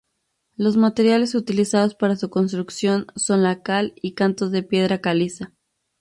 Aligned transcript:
Los 0.55 0.77
materiales 0.77 1.35
utilizados 1.35 1.93
para 1.93 2.15
su 2.15 2.31
construcción 2.31 3.05
son 3.15 3.43
la 3.43 3.61
cal 3.61 3.93
y 4.01 4.13
cantos 4.15 4.49
de 4.51 4.63
piedra 4.63 4.99
caliza. 4.99 5.53